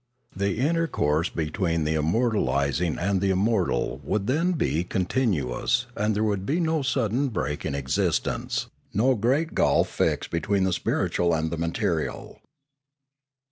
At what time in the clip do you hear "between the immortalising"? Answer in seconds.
1.29-2.97